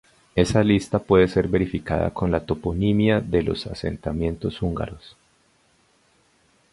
[0.35, 5.15] Esa lista puede ser verificada con la toponimia de los asentamientos húngaros.